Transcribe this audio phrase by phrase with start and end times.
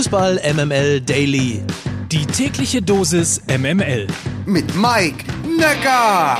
[0.00, 1.62] Fußball MML Daily.
[2.10, 4.06] Die tägliche Dosis MML.
[4.46, 6.38] Mit Mike Necker.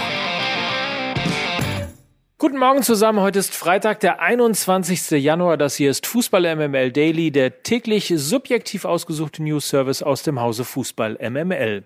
[2.38, 3.21] Guten Morgen zusammen.
[3.21, 5.11] Heute ist Freitag, der 21.
[5.23, 5.59] Januar.
[5.59, 10.65] Das hier ist Fußball MML Daily, der täglich subjektiv ausgesuchte News Service aus dem Hause
[10.65, 11.85] Fußball MML.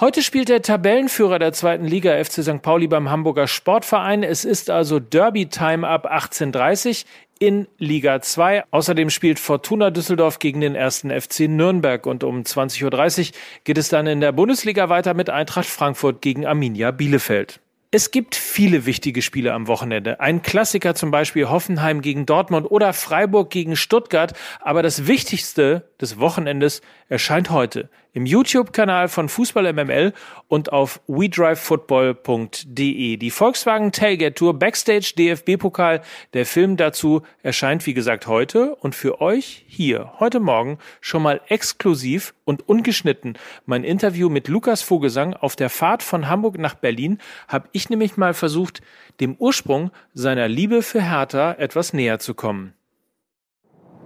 [0.00, 2.62] Heute spielt der Tabellenführer der zweiten Liga FC St.
[2.62, 4.22] Pauli beim Hamburger Sportverein.
[4.22, 7.04] Es ist also Derby-Time ab 18.30
[7.42, 8.66] in Liga 2.
[8.70, 13.88] Außerdem spielt Fortuna Düsseldorf gegen den ersten FC Nürnberg und um 20.30 Uhr geht es
[13.88, 17.58] dann in der Bundesliga weiter mit Eintracht Frankfurt gegen Arminia Bielefeld.
[17.90, 20.20] Es gibt viele wichtige Spiele am Wochenende.
[20.20, 24.34] Ein Klassiker zum Beispiel Hoffenheim gegen Dortmund oder Freiburg gegen Stuttgart.
[24.60, 30.12] Aber das Wichtigste des Wochenendes erscheint heute im YouTube-Kanal von Fußball MML
[30.48, 33.16] und auf wedrivefootball.de.
[33.16, 36.02] Die Volkswagen Tailgate Tour Backstage DFB-Pokal.
[36.34, 41.40] Der Film dazu erscheint wie gesagt heute und für euch hier heute Morgen schon mal
[41.48, 43.38] exklusiv und ungeschnitten.
[43.64, 48.18] Mein Interview mit Lukas Vogelsang auf der Fahrt von Hamburg nach Berlin habe ich nämlich
[48.18, 48.82] mal versucht,
[49.20, 52.74] dem Ursprung seiner Liebe für Hertha etwas näher zu kommen.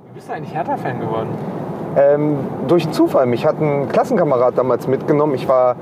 [0.06, 1.65] Wie bist du eigentlich Hertha-Fan geworden?
[1.96, 2.36] Ähm,
[2.68, 3.24] durch Zufall.
[3.26, 5.34] Mich hat ein Klassenkamerad damals mitgenommen.
[5.34, 5.76] Ich war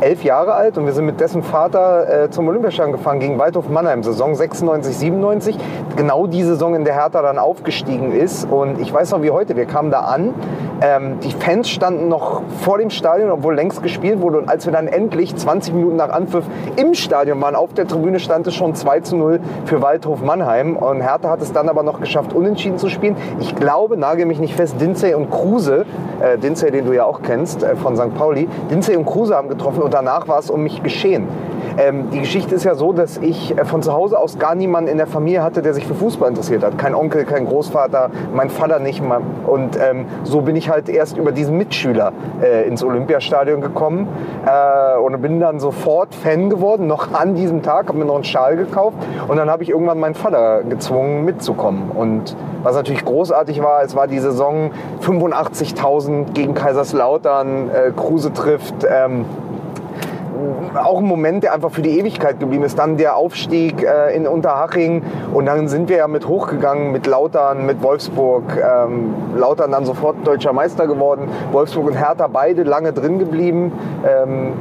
[0.00, 3.68] elf Jahre alt und wir sind mit dessen Vater äh, zum Olympiastadion gefahren gegen Waldhof
[3.68, 5.58] Mannheim, Saison 96, 97.
[5.96, 8.50] Genau die Saison, in der Hertha dann aufgestiegen ist.
[8.50, 10.34] Und ich weiß noch wie heute, wir kamen da an.
[10.80, 14.38] Ähm, die Fans standen noch vor dem Stadion, obwohl längst gespielt wurde.
[14.38, 16.44] Und als wir dann endlich 20 Minuten nach Anpfiff
[16.76, 20.76] im Stadion waren, auf der Tribüne stand es schon 2 zu 0 für Waldhof Mannheim.
[20.76, 23.16] Und Hertha hat es dann aber noch geschafft, unentschieden zu spielen.
[23.40, 25.84] Ich glaube, nagel mich nicht fest, Dinzey und Kruse,
[26.20, 28.14] äh, Dinzey, den du ja auch kennst, äh, von St.
[28.14, 31.26] Pauli, Dinzey und Kruse haben getroffen und danach war es um mich geschehen.
[31.78, 34.90] Ähm, die Geschichte ist ja so, dass ich äh, von zu Hause aus gar niemanden
[34.90, 36.76] in der Familie hatte, der sich für Fußball interessiert hat.
[36.76, 39.00] Kein Onkel, kein Großvater, mein Vater nicht.
[39.46, 42.12] Und ähm, so bin ich halt erst über diesen Mitschüler
[42.42, 44.08] äh, ins Olympiastadion gekommen
[44.44, 48.24] äh, und bin dann sofort Fan geworden, noch an diesem Tag, habe mir noch einen
[48.24, 48.96] Schal gekauft
[49.28, 51.92] und dann habe ich irgendwann meinen Vater gezwungen mitzukommen.
[51.94, 58.74] Und was natürlich großartig war, es war die Saison 85.000 gegen Kaiserslautern, äh, Kruse trifft.
[58.84, 59.24] Ähm,
[60.74, 62.78] auch ein Moment, der einfach für die Ewigkeit geblieben ist.
[62.78, 65.02] Dann der Aufstieg äh, in Unterhaching
[65.32, 68.44] und dann sind wir ja mit hochgegangen mit Lautern, mit Wolfsburg.
[68.56, 71.28] Ähm, Lautern dann sofort deutscher Meister geworden.
[71.52, 73.72] Wolfsburg und Hertha beide lange drin geblieben.
[74.06, 74.52] Ähm,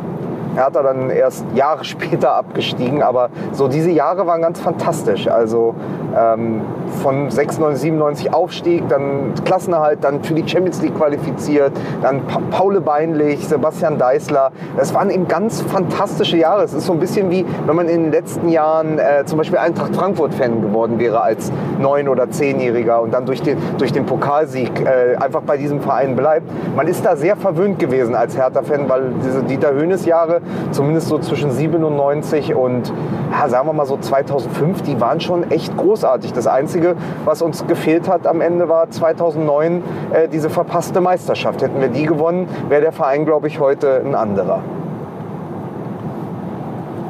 [0.58, 5.28] Hertha dann erst Jahre später abgestiegen, aber so diese Jahre waren ganz fantastisch.
[5.28, 5.76] Also
[6.18, 6.62] ähm,
[7.02, 12.82] von 96, 97 Aufstieg, dann Klassenerhalt, dann für die Champions League qualifiziert, dann pa Paule
[12.82, 14.52] Beinlich, Sebastian Deißler.
[14.78, 16.64] Das waren eben ganz fantastische Jahre.
[16.64, 19.60] Es ist so ein bisschen wie, wenn man in den letzten Jahren äh, zum Beispiel
[19.60, 24.72] Eintracht Frankfurt-Fan geworden wäre als neun- oder zehnjähriger und dann durch den, durch den Pokalsieg
[24.82, 26.50] äh, einfach bei diesem Verein bleibt.
[26.76, 30.42] Man ist da sehr verwöhnt gewesen als Hertha-Fan, weil diese Dieter Höhnes-Jahre,
[30.72, 32.92] zumindest so zwischen 97 und
[33.32, 36.34] ja, sagen wir mal so 2005, die waren schon echt großartig.
[36.34, 41.62] Das Einzige, was uns gefehlt hat am Ende, war 2009 äh, diese verpasste Meisterschaft.
[41.62, 44.62] Hätten wir die gewonnen, wäre der Verein, glaube ich, heute ein anderer.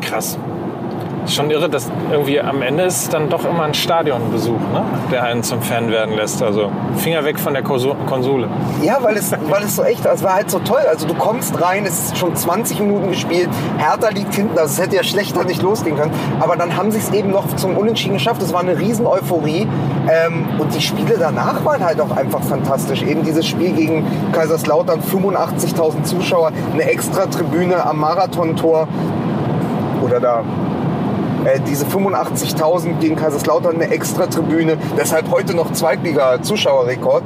[0.02, 0.38] Krass.
[1.28, 4.84] Schon irre, dass irgendwie am Ende ist dann doch immer ein Stadionbesuch, ne?
[5.12, 6.42] der einen zum Fan werden lässt.
[6.42, 8.48] Also Finger weg von der Konsole.
[8.82, 10.82] Ja, weil es, weil es so echt, es war halt so toll.
[10.90, 14.80] Also du kommst rein, es ist schon 20 Minuten gespielt, Hertha liegt hinten, also es
[14.80, 16.14] hätte ja schlechter nicht losgehen können.
[16.40, 18.42] Aber dann haben sie es eben noch zum Unentschieden geschafft.
[18.42, 19.68] Es war eine riesen Euphorie.
[20.10, 23.04] Ähm, und die Spiele danach waren halt auch einfach fantastisch.
[23.04, 28.88] Eben dieses Spiel gegen Kaiserslautern, 85.000 Zuschauer, eine extra Tribüne am Marathontor.
[30.02, 30.44] Oder da
[31.46, 37.24] äh, diese 85.000 gegen Kaiserslautern eine Extra-Tribüne, deshalb heute noch Zweitliga-Zuschauerrekord.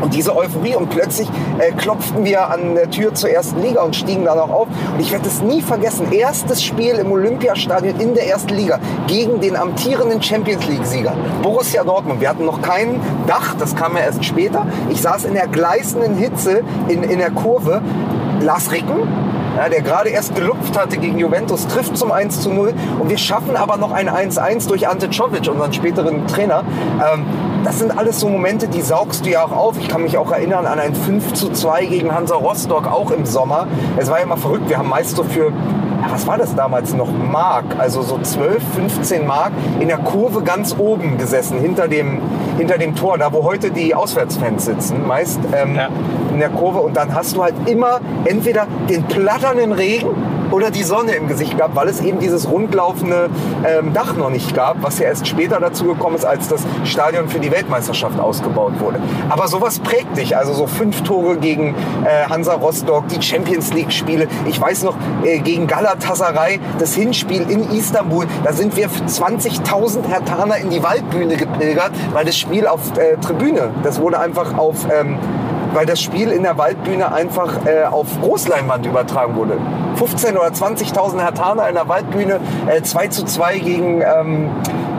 [0.00, 1.28] Und diese Euphorie und plötzlich
[1.58, 4.68] äh, klopften wir an der Tür zur ersten Liga und stiegen dann auch auf.
[4.94, 6.12] Und ich werde es nie vergessen.
[6.12, 12.20] Erstes Spiel im Olympiastadion in der ersten Liga gegen den amtierenden Champions League-Sieger Borussia Dortmund.
[12.20, 14.66] Wir hatten noch kein Dach, das kam ja erst später.
[14.88, 17.82] Ich saß in der gleißenden Hitze in, in der Kurve.
[18.40, 19.02] Lars Ricken,
[19.58, 23.18] ja, der gerade erst gelupft hatte gegen Juventus, trifft zum 1 zu 0 und wir
[23.18, 26.62] schaffen aber noch ein 1-1 durch Ante Czovic, unseren späteren Trainer.
[27.12, 27.24] Ähm,
[27.64, 29.76] das sind alles so Momente, die saugst du ja auch auf.
[29.80, 33.26] Ich kann mich auch erinnern an ein 5 zu 2 gegen Hansa Rostock, auch im
[33.26, 33.66] Sommer.
[33.96, 35.52] Es war ja immer verrückt, wir haben meist so für
[36.10, 37.08] was war das damals noch?
[37.10, 42.20] Mark, also so 12, 15 Mark in der Kurve ganz oben gesessen, hinter dem,
[42.56, 45.88] hinter dem Tor, da wo heute die Auswärtsfans sitzen, meist ähm, ja.
[46.32, 46.78] in der Kurve.
[46.78, 51.56] Und dann hast du halt immer entweder den platternden Regen oder die Sonne im Gesicht
[51.56, 53.30] gehabt, weil es eben dieses rundlaufende
[53.66, 57.28] ähm, Dach noch nicht gab, was ja erst später dazu gekommen ist, als das Stadion
[57.28, 59.00] für die Weltmeisterschaft ausgebaut wurde.
[59.28, 60.36] Aber sowas prägt dich.
[60.36, 61.74] Also so fünf Tore gegen
[62.04, 64.28] äh, Hansa Rostock, die Champions League Spiele.
[64.46, 70.56] Ich weiß noch, äh, gegen Galatasaray, das Hinspiel in Istanbul, da sind wir 20.000 Hertaner
[70.58, 74.86] in die Waldbühne gepilgert, weil das Spiel auf äh, Tribüne, das wurde einfach auf...
[74.90, 75.18] Ähm,
[75.72, 79.58] weil das Spiel in der Waldbühne einfach äh, auf Großleinwand übertragen wurde.
[79.96, 84.50] 15 oder 20.000 Hertaner in der Waldbühne, äh, 2 zu 2 gegen ähm,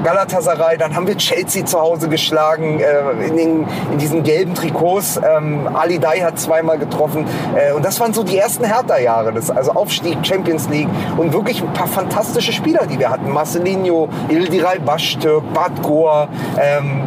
[0.03, 0.77] Galatasaray.
[0.77, 5.17] Dann haben wir Chelsea zu Hause geschlagen äh, in, den, in diesen gelben Trikots.
[5.17, 7.25] Ähm, Ali Dai hat zweimal getroffen.
[7.55, 9.33] Äh, und das waren so die ersten Hertha-Jahre.
[9.55, 13.31] Also Aufstieg, Champions League und wirklich ein paar fantastische Spieler, die wir hatten.
[13.31, 16.27] Marcelinho, Ildiray Baschtürk, Bad Goa,
[16.59, 17.03] ähm,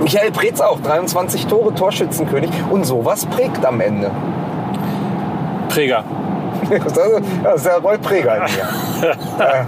[0.00, 2.50] Michael Preetz auch, 23 Tore, Torschützenkönig.
[2.70, 4.10] Und sowas prägt am Ende.
[5.68, 6.04] Präger.
[7.42, 8.40] Das ist der Roy mir.
[9.02, 9.64] Äh,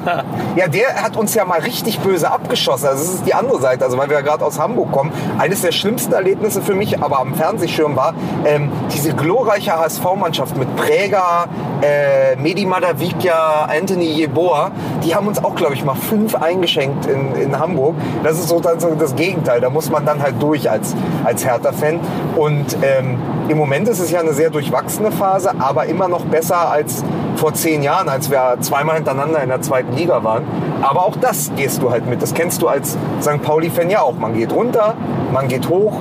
[0.60, 2.86] ja, der hat uns ja mal richtig böse abgeschossen.
[2.88, 3.84] Also das ist die andere Seite.
[3.84, 5.12] Also weil wir ja gerade aus Hamburg kommen.
[5.38, 8.14] Eines der schlimmsten Erlebnisse für mich, aber am Fernsehschirm war,
[8.44, 11.46] ähm, diese glorreiche HSV-Mannschaft mit Präger,
[11.82, 14.70] äh, Medi Madavikia, Anthony Jeboa,
[15.04, 17.96] die haben uns auch, glaube ich, mal fünf eingeschenkt in, in Hamburg.
[18.22, 19.60] Das ist so dann so das Gegenteil.
[19.60, 20.94] Da muss man dann halt durch als,
[21.24, 22.00] als Hertha-Fan.
[22.36, 23.18] Und ähm,
[23.48, 27.04] im Moment ist es ja eine sehr durchwachsene Phase, aber immer noch besser als
[27.36, 30.44] vor zehn Jahren, als wir zweimal hintereinander in der zweiten Liga waren.
[30.80, 32.22] Aber auch das gehst du halt mit.
[32.22, 33.42] Das kennst du als St.
[33.42, 34.14] Pauli-Fan ja auch.
[34.14, 34.94] Man geht runter,
[35.32, 35.94] man geht hoch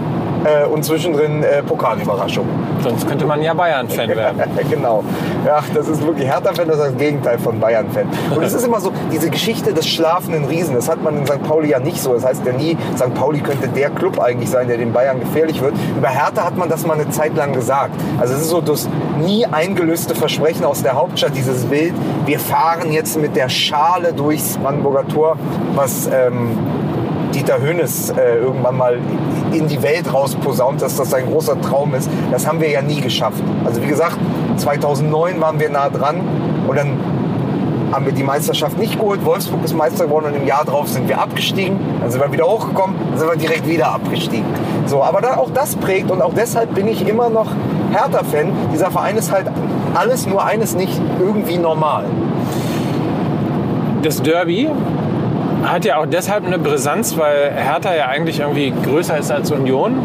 [0.45, 2.45] äh, und zwischendrin äh, Pokalüberraschung.
[2.81, 4.41] Sonst könnte man ja Bayern-Fan werden.
[4.69, 5.03] genau.
[5.45, 8.07] Ja, das ist wirklich Hertha-Fan, das ist das Gegenteil von Bayern-Fan.
[8.35, 11.43] Und es ist immer so, diese Geschichte des schlafenden Riesen, das hat man in St.
[11.43, 12.13] Pauli ja nicht so.
[12.13, 13.13] Das heißt ja nie, St.
[13.13, 15.73] Pauli könnte der Club eigentlich sein, der den Bayern gefährlich wird.
[15.97, 17.93] Über Hertha hat man das mal eine Zeit lang gesagt.
[18.19, 18.88] Also es ist so das
[19.19, 21.93] nie eingelöste Versprechen aus der Hauptstadt, dieses Bild,
[22.25, 25.38] wir fahren jetzt mit der Schale durchs Brandenburger Tor,
[25.75, 26.07] was...
[26.11, 26.57] Ähm,
[27.33, 28.97] Dieter Hönes äh, irgendwann mal
[29.53, 32.09] in die Welt rausposaunt, dass das ein großer Traum ist.
[32.31, 33.41] Das haben wir ja nie geschafft.
[33.65, 34.17] Also wie gesagt,
[34.57, 36.21] 2009 waren wir nah dran
[36.67, 36.97] und dann
[37.91, 39.25] haben wir die Meisterschaft nicht geholt.
[39.25, 41.77] Wolfsburg ist Meister geworden und im Jahr drauf sind wir abgestiegen.
[41.99, 44.45] Dann sind wir wieder hochgekommen, dann sind wir direkt wieder abgestiegen.
[44.85, 47.47] So, aber da, auch das prägt und auch deshalb bin ich immer noch
[47.91, 48.51] Hertha-Fan.
[48.73, 49.47] Dieser Verein ist halt
[49.93, 52.05] alles nur eines nicht irgendwie normal.
[54.03, 54.69] Das Derby
[55.63, 59.95] hat ja auch deshalb eine Brisanz, weil Hertha ja eigentlich irgendwie größer ist als Union.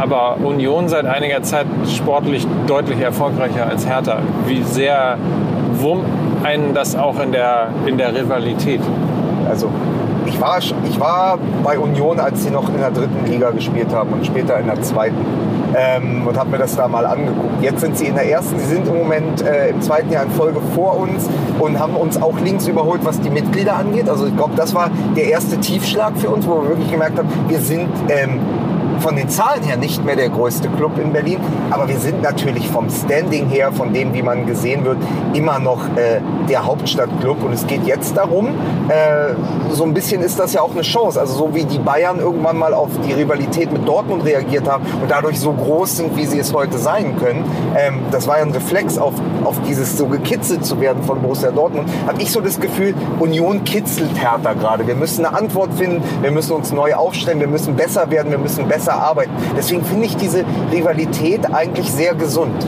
[0.00, 4.18] Aber Union seit einiger Zeit sportlich deutlich erfolgreicher als Hertha.
[4.46, 5.18] Wie sehr
[5.74, 6.04] wurmt
[6.42, 8.80] einen das auch in der, in der Rivalität?
[9.48, 9.70] Also
[10.26, 14.12] ich war, ich war bei Union, als sie noch in der dritten Liga gespielt haben
[14.12, 15.16] und später in der zweiten.
[15.76, 17.62] Ähm, und habe mir das da mal angeguckt.
[17.62, 20.30] Jetzt sind sie in der ersten, sie sind im Moment äh, im zweiten Jahr in
[20.30, 21.28] Folge vor uns
[21.58, 24.08] und haben uns auch links überholt, was die Mitglieder angeht.
[24.08, 27.28] Also ich glaube, das war der erste Tiefschlag für uns, wo wir wirklich gemerkt haben,
[27.48, 28.40] wir sind ähm,
[29.00, 31.38] von den Zahlen her nicht mehr der größte Club in Berlin,
[31.70, 34.98] aber wir sind natürlich vom Standing her, von dem, wie man gesehen wird,
[35.32, 37.42] immer noch äh, der Hauptstadtclub.
[37.44, 38.48] Und es geht jetzt darum,
[38.88, 39.34] äh,
[39.70, 41.20] so ein bisschen ist das ja auch eine Chance.
[41.20, 45.10] Also so wie die Bayern irgendwann mal auf die Rivalität mit Dortmund reagiert haben und
[45.10, 47.44] dadurch so groß sind, wie sie es heute sein können.
[47.76, 49.14] Ähm, das war ja ein Reflex auf,
[49.44, 51.88] auf dieses so gekitzelt zu werden von Borussia Dortmund.
[52.06, 54.86] Habe ich so das Gefühl, Union kitzelt härter gerade.
[54.86, 58.38] Wir müssen eine Antwort finden, wir müssen uns neu aufstellen, wir müssen besser werden, wir
[58.38, 59.32] müssen besser arbeiten.
[59.56, 62.66] Deswegen finde ich diese Rivalität eigentlich sehr gesund.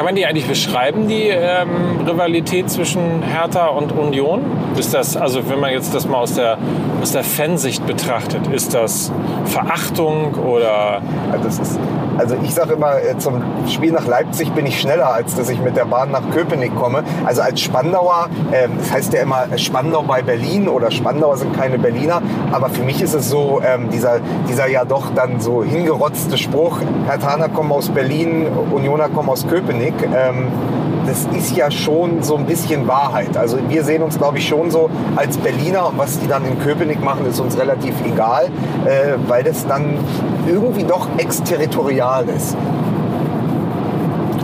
[0.00, 4.40] Kann man die eigentlich beschreiben, die ähm, Rivalität zwischen Hertha und Union?
[4.78, 6.56] Ist das, also wenn man jetzt das mal aus der,
[7.00, 9.10] aus der Fansicht betrachtet, ist das
[9.46, 11.00] Verachtung oder?
[11.32, 11.78] Also, ist,
[12.18, 15.60] also ich sage immer, äh, zum Spiel nach Leipzig bin ich schneller, als dass ich
[15.60, 17.02] mit der Bahn nach Köpenick komme.
[17.24, 21.78] Also als Spandauer, äh, das heißt ja immer Spandau bei Berlin oder Spandauer sind keine
[21.78, 22.20] Berliner,
[22.52, 26.80] aber für mich ist es so, ähm, dieser, dieser ja doch dann so hingerotzte Spruch,
[27.06, 29.94] Herr Thaner kommen aus Berlin, Unioner kommen aus Köpenick.
[30.14, 30.48] Ähm,
[31.10, 33.36] das ist ja schon so ein bisschen Wahrheit.
[33.36, 36.56] Also wir sehen uns, glaube ich, schon so als Berliner und was die dann in
[36.60, 38.44] Köpenick machen, ist uns relativ egal,
[38.84, 39.98] äh, weil das dann
[40.46, 42.56] irgendwie doch exterritorial ist.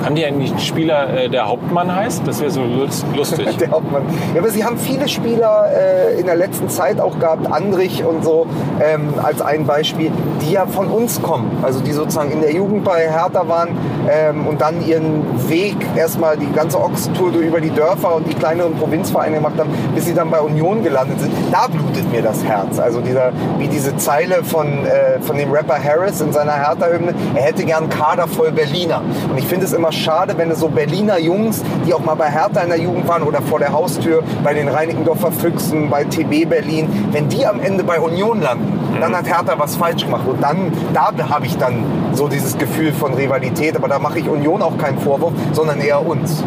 [0.05, 2.23] Haben die eigentlich einen Spieler, äh, der Hauptmann heißt?
[2.27, 3.57] Das wäre so lustig.
[3.61, 4.03] der Hauptmann.
[4.35, 8.25] Ja, aber sie haben viele Spieler äh, in der letzten Zeit auch gehabt, Andrich und
[8.25, 8.47] so
[8.81, 11.59] ähm, als ein Beispiel, die ja von uns kommen.
[11.63, 13.71] Also die sozusagen in der Jugend bei Hertha waren
[14.09, 18.75] ähm, und dann ihren Weg erstmal die ganze Ochsentour über die Dörfer und die kleineren
[18.75, 21.33] Provinzvereine gemacht haben, bis sie dann bei Union gelandet sind.
[21.51, 22.79] Da blutet mir das Herz.
[22.79, 27.43] Also dieser, wie diese Zeile von, äh, von dem Rapper Harris in seiner Hertha-Hymne, er
[27.43, 29.03] hätte gern Kader voll Berliner.
[29.31, 32.31] Und ich finde es immer schade, wenn es so Berliner Jungs, die auch mal bei
[32.31, 36.49] Hertha in der Jugend waren oder vor der Haustür bei den Reinickendorfer Füchsen, bei TB
[36.49, 40.27] Berlin, wenn die am Ende bei Union landen, dann hat Hertha was falsch gemacht.
[40.27, 43.77] Und dann, da habe ich dann so dieses Gefühl von Rivalität.
[43.77, 46.43] Aber da mache ich Union auch keinen Vorwurf, sondern eher uns.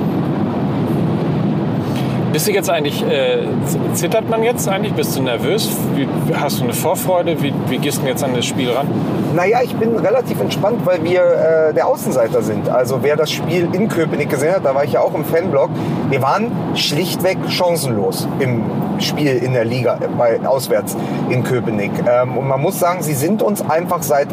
[2.31, 3.47] Bist du jetzt eigentlich, äh,
[3.95, 4.93] zittert man jetzt eigentlich?
[4.93, 5.67] Bist du nervös?
[5.95, 7.41] Wie, hast du eine Vorfreude?
[7.41, 8.87] Wie, wie gehst du jetzt an das Spiel ran?
[9.35, 12.69] Naja, ich bin relativ entspannt, weil wir äh, der Außenseiter sind.
[12.69, 15.71] Also wer das Spiel in Köpenick gesehen hat, da war ich ja auch im Fanblog,
[16.09, 18.63] wir waren schlichtweg chancenlos im
[18.99, 20.95] Spiel in der Liga, äh, bei, auswärts
[21.29, 21.91] in Köpenick.
[22.07, 24.27] Ähm, und man muss sagen, sie sind uns einfach seit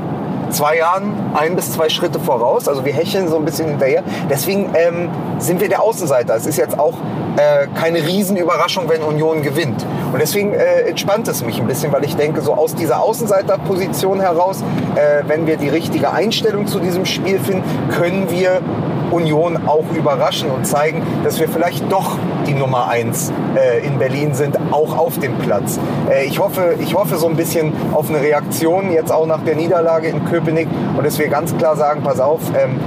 [0.51, 2.69] zwei Jahren ein bis zwei Schritte voraus.
[2.69, 4.03] Also wir hecheln so ein bisschen hinterher.
[4.31, 6.35] Deswegen ähm, sind wir der Außenseiter.
[6.35, 6.95] Es ist jetzt auch
[7.37, 9.85] äh, keine Riesenüberraschung, wenn Union gewinnt.
[10.13, 14.21] Und deswegen äh, entspannt es mich ein bisschen, weil ich denke, so aus dieser Außenseiterposition
[14.21, 14.63] heraus,
[14.95, 18.61] äh, wenn wir die richtige Einstellung zu diesem Spiel finden, können wir
[19.11, 24.35] Union auch überraschen und zeigen, dass wir vielleicht doch die Nummer eins äh, in Berlin
[24.35, 25.79] sind, auch auf dem Platz.
[26.11, 29.57] Äh, ich, hoffe, ich hoffe so ein bisschen auf eine Reaktion jetzt auch nach der
[29.57, 32.81] Niederlage in Köpenick und dass wir ganz klar sagen, pass auf, ähm,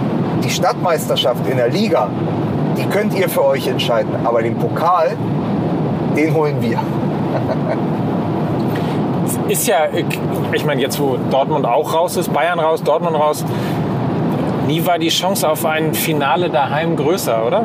[0.43, 2.09] die Stadtmeisterschaft in der Liga,
[2.77, 5.17] die könnt ihr für euch entscheiden, aber den Pokal,
[6.15, 6.79] den holen wir.
[9.47, 9.87] Ist ja,
[10.51, 13.43] ich meine, jetzt wo Dortmund auch raus ist, Bayern raus, Dortmund raus,
[14.69, 17.63] nie war die Chance auf ein Finale daheim größer, oder?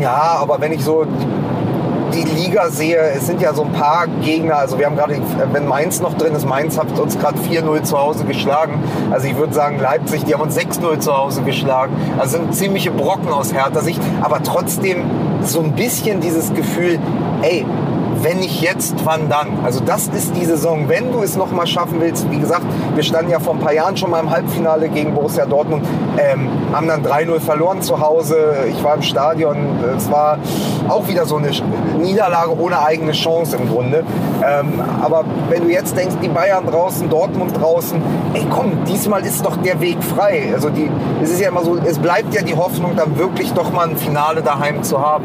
[0.00, 1.04] Ja, aber wenn ich so
[2.14, 5.20] die Liga sehe, es sind ja so ein paar Gegner, also wir haben gerade,
[5.52, 8.82] wenn Mainz noch drin ist, Mainz hat uns gerade 4-0 zu Hause geschlagen.
[9.10, 11.94] Also ich würde sagen, Leipzig, die haben uns 6-0 zu Hause geschlagen.
[12.18, 15.02] Also sind ziemliche Brocken aus härter Sicht, aber trotzdem
[15.42, 16.98] so ein bisschen dieses Gefühl,
[17.42, 17.66] ey,
[18.22, 19.48] wenn nicht jetzt, wann dann?
[19.64, 20.88] Also das ist die Saison.
[20.88, 23.72] Wenn du es noch mal schaffen willst, wie gesagt, wir standen ja vor ein paar
[23.72, 25.84] Jahren schon mal im Halbfinale gegen Borussia Dortmund,
[26.18, 28.54] ähm, haben dann 3-0 verloren zu Hause.
[28.70, 29.56] Ich war im Stadion.
[29.96, 30.38] Es war
[30.88, 31.50] auch wieder so eine
[31.98, 34.04] Niederlage ohne eigene Chance im Grunde.
[34.44, 38.00] Ähm, aber wenn du jetzt denkst, die Bayern draußen, Dortmund draußen,
[38.34, 40.50] ey komm, diesmal ist doch der Weg frei.
[40.54, 40.90] Also die,
[41.22, 43.96] es ist ja immer so, es bleibt ja die Hoffnung, dann wirklich doch mal ein
[43.96, 45.24] Finale daheim zu haben.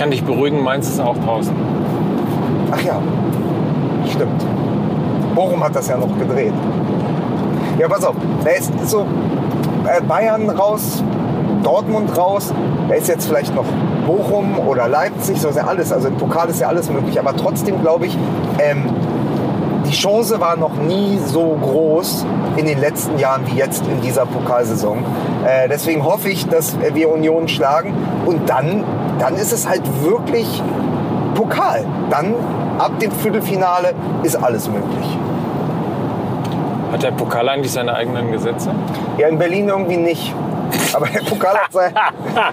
[0.00, 1.54] Kann dich beruhigen, Mainz ist auch draußen.
[2.70, 3.02] Ach ja,
[4.10, 4.42] stimmt.
[5.34, 6.54] Bochum hat das ja noch gedreht.
[7.78, 9.00] Ja, pass auf, da ist so
[9.84, 11.04] äh, Bayern raus,
[11.62, 12.50] Dortmund raus,
[12.88, 13.66] da ist jetzt vielleicht noch
[14.06, 15.92] Bochum oder Leipzig, so ist ja alles.
[15.92, 18.16] Also im Pokal ist ja alles möglich, aber trotzdem glaube ich,
[18.58, 18.86] ähm,
[19.90, 22.24] die Chance war noch nie so groß
[22.56, 24.98] in den letzten Jahren wie jetzt in dieser Pokalsaison.
[25.44, 27.92] Äh, deswegen hoffe ich, dass wir Union schlagen
[28.24, 28.84] und dann,
[29.18, 30.62] dann ist es halt wirklich
[31.34, 31.84] Pokal.
[32.08, 32.34] Dann
[32.78, 35.18] ab dem Viertelfinale ist alles möglich.
[36.92, 38.70] Hat der Pokal eigentlich seine eigenen Gesetze?
[39.18, 40.32] Ja, in Berlin irgendwie nicht.
[40.92, 41.94] Aber der Pokal, hat sein,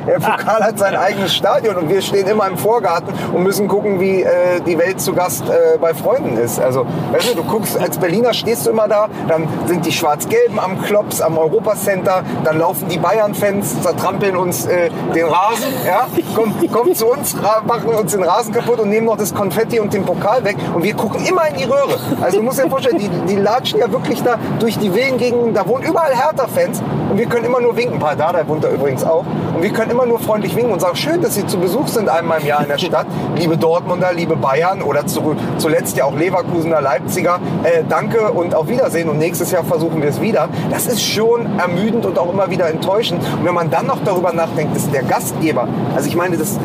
[0.08, 4.00] der Pokal hat sein eigenes Stadion und wir stehen immer im Vorgarten und müssen gucken,
[4.00, 6.60] wie äh, die Welt zu Gast äh, bei Freunden ist.
[6.60, 10.60] Also, weißt du, du guckst, als Berliner stehst du immer da, dann sind die Schwarz-Gelben
[10.60, 16.54] am Klops, am Europacenter, dann laufen die Bayern-Fans, zertrampeln uns äh, den Rasen, ja, kommen,
[16.72, 20.06] kommen zu uns, machen uns den Rasen kaputt und nehmen noch das Konfetti und den
[20.06, 21.98] Pokal weg und wir gucken immer in die Röhre.
[22.22, 25.68] Also du musst dir vorstellen, die, die latschen ja wirklich da durch die Villengegenden, da
[25.68, 26.82] wohnen überall Hertha-Fans
[27.12, 28.02] und wir können immer nur winken.
[28.08, 29.26] Paul Dardai wohnt da übrigens auch.
[29.54, 32.08] Und wir können immer nur freundlich winken und sagen, schön, dass Sie zu Besuch sind
[32.08, 33.06] einmal im Jahr in der Stadt.
[33.36, 37.42] liebe Dortmunder, liebe Bayern oder zu, zuletzt ja auch Leverkusener, Leipziger.
[37.64, 39.10] Äh, danke und auf Wiedersehen.
[39.10, 40.48] Und nächstes Jahr versuchen wir es wieder.
[40.72, 43.22] Das ist schon ermüdend und auch immer wieder enttäuschend.
[43.38, 46.58] Und wenn man dann noch darüber nachdenkt, dass der Gastgeber, also ich meine, das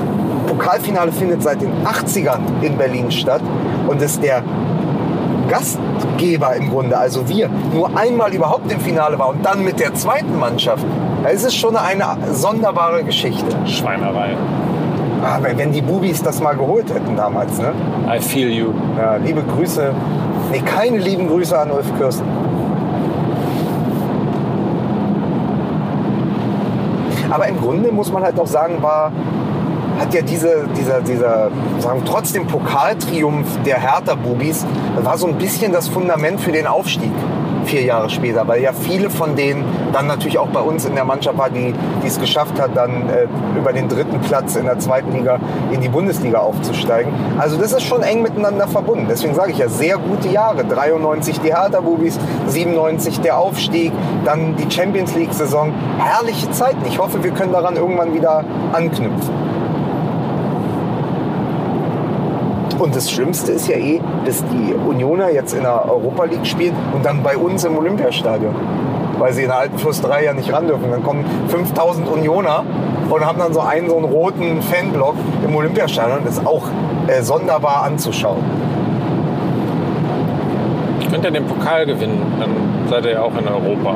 [0.47, 3.43] Pokalfinale findet seit den 80ern in Berlin statt
[3.89, 4.45] und dass der
[5.49, 9.93] Gastgeber im Grunde, also wir, nur einmal überhaupt im Finale war und dann mit der
[9.95, 10.85] zweiten Mannschaft,
[11.23, 13.57] da ist es schon eine sonderbare Geschichte.
[13.67, 14.37] Schweinerei.
[15.23, 17.73] Aber wenn die Bubis das mal geholt hätten damals, ne?
[18.13, 18.73] I feel you.
[18.99, 19.93] Ja, liebe Grüße.
[20.51, 22.27] Nee, keine lieben Grüße an Ulf Kürsten.
[27.31, 29.13] Aber im Grunde muss man halt auch sagen, war
[29.99, 34.67] hat ja diese, dieser, dieser sagen, trotzdem Pokaltriumph der Hertha-Bubis,
[35.01, 37.13] war so ein bisschen das Fundament für den Aufstieg
[37.73, 39.65] vier Jahre später, weil ja viele von denen
[39.95, 43.09] dann natürlich auch bei uns in der Mannschaft war, die, die es geschafft hat, dann
[43.09, 43.27] äh,
[43.57, 45.39] über den dritten Platz in der zweiten Liga
[45.71, 47.11] in die Bundesliga aufzusteigen.
[47.39, 49.07] Also das ist schon eng miteinander verbunden.
[49.09, 50.67] Deswegen sage ich ja, sehr gute Jahre.
[50.67, 53.91] 93 die Hertha-Bubis, 97 der Aufstieg,
[54.27, 55.73] dann die Champions League-Saison.
[55.99, 56.85] Herrliche Zeiten.
[56.87, 59.52] Ich hoffe, wir können daran irgendwann wieder anknüpfen.
[62.83, 66.75] Und das Schlimmste ist ja eh, dass die Unioner jetzt in der Europa League spielen
[66.93, 68.53] und dann bei uns im Olympiastadion.
[69.21, 70.91] weil sie in der alten Fürsterei ja nicht ran dürfen.
[70.91, 72.65] Dann kommen 5000 Unioner
[73.09, 75.15] und haben dann so einen, so einen roten Fanblock
[75.47, 76.25] im Olympiastadion.
[76.25, 76.65] Das ist auch
[77.07, 78.43] äh, sonderbar anzuschauen.
[81.09, 82.51] Könnt ihr den Pokal gewinnen, dann
[82.89, 83.95] seid ihr ja auch in Europa.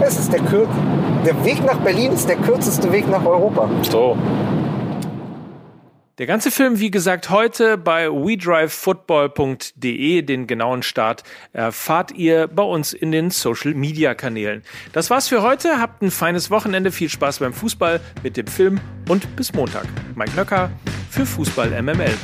[0.00, 0.66] Es ist der, Kür
[1.26, 3.68] der Weg nach Berlin ist der kürzeste Weg nach Europa.
[3.82, 4.16] So.
[6.18, 10.22] Der ganze Film, wie gesagt, heute bei wedrivefootball.de.
[10.22, 14.62] Den genauen Start erfahrt ihr bei uns in den Social Media Kanälen.
[14.92, 15.80] Das war's für heute.
[15.80, 16.92] Habt ein feines Wochenende.
[16.92, 19.86] Viel Spaß beim Fußball mit dem Film und bis Montag.
[20.14, 20.70] Mike Nöcker
[21.10, 22.14] für Fußball MML.